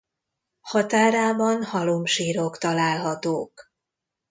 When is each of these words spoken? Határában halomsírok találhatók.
Határában 0.61 1.63
halomsírok 1.63 2.57
találhatók. 2.57 3.71